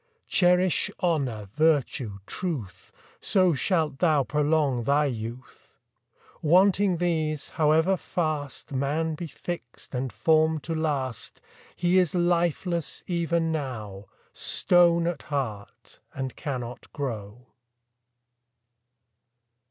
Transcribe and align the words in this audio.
Cherish 0.27 0.89
honour, 1.03 1.47
virtue, 1.53 2.17
truth, 2.25 2.91
So 3.19 3.53
shalt 3.53 3.99
thou 3.99 4.23
prolong 4.23 4.83
thy 4.83 5.05
youth. 5.05 5.75
Wanting 6.41 6.97
these, 6.97 7.49
however 7.49 7.95
fast 7.97 8.71
Man 8.71 9.13
be 9.13 9.27
fix'd 9.27 9.93
and 9.93 10.11
form'd 10.11 10.63
to 10.63 10.73
last, 10.73 11.39
He 11.75 11.99
is 11.99 12.15
lifeless 12.15 13.03
even 13.05 13.51
now, 13.51 14.07
Stone 14.33 15.05
at 15.05 15.21
heart, 15.21 15.99
and 16.15 16.35
cannot 16.35 16.91
grow. 16.93 17.45